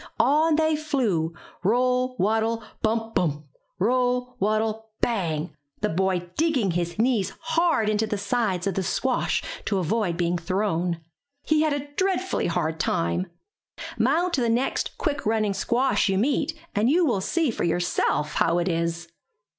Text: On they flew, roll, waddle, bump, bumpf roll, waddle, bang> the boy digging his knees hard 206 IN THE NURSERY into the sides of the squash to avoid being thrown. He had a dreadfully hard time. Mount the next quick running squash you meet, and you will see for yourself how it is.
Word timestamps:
On 0.19 0.55
they 0.55 0.75
flew, 0.75 1.31
roll, 1.61 2.15
waddle, 2.17 2.63
bump, 2.81 3.13
bumpf 3.13 3.43
roll, 3.77 4.35
waddle, 4.39 4.89
bang> 4.99 5.55
the 5.81 5.89
boy 5.89 6.31
digging 6.37 6.71
his 6.71 6.97
knees 6.97 7.33
hard 7.39 7.85
206 7.85 7.85
IN 7.85 7.85
THE 7.85 7.85
NURSERY 7.85 7.91
into 7.91 8.07
the 8.07 8.17
sides 8.57 8.65
of 8.67 8.73
the 8.73 8.81
squash 8.81 9.43
to 9.65 9.77
avoid 9.77 10.17
being 10.17 10.39
thrown. 10.39 11.01
He 11.43 11.61
had 11.61 11.73
a 11.73 11.87
dreadfully 11.93 12.47
hard 12.47 12.79
time. 12.79 13.27
Mount 13.99 14.35
the 14.37 14.49
next 14.49 14.97
quick 14.97 15.23
running 15.27 15.53
squash 15.53 16.09
you 16.09 16.17
meet, 16.17 16.57
and 16.73 16.89
you 16.89 17.05
will 17.05 17.21
see 17.21 17.51
for 17.51 17.63
yourself 17.63 18.33
how 18.33 18.57
it 18.57 18.67
is. 18.67 19.07